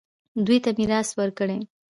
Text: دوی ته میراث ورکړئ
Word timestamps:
دوی 0.45 0.57
ته 0.63 0.69
میراث 0.77 1.09
ورکړئ 1.19 1.59